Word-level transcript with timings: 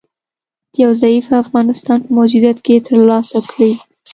د 0.73 0.73
یو 0.83 0.91
ضعیفه 1.01 1.33
افغانستان 1.43 1.97
په 2.05 2.09
موجودیت 2.17 2.57
کې 2.65 2.75
تر 2.87 2.95
لاسه 3.09 3.39
کړي 3.49 3.71